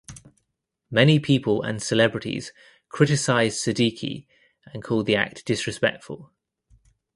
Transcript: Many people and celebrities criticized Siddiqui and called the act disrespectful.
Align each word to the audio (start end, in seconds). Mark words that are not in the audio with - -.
Many 0.89 1.19
people 1.19 1.61
and 1.61 1.79
celebrities 1.79 2.51
criticized 2.89 3.59
Siddiqui 3.63 4.25
and 4.65 4.81
called 4.83 5.05
the 5.05 5.15
act 5.15 5.45
disrespectful. 5.45 6.31